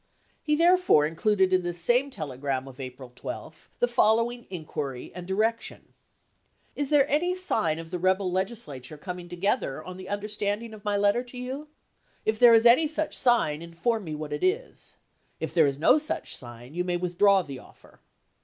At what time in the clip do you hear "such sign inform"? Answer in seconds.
12.87-14.03